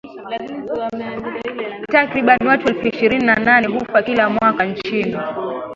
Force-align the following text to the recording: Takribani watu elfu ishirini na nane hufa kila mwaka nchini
Takribani 1.91 2.47
watu 2.47 2.67
elfu 2.67 2.87
ishirini 2.87 3.25
na 3.25 3.35
nane 3.35 3.67
hufa 3.67 4.01
kila 4.03 4.29
mwaka 4.29 4.65
nchini 4.65 5.17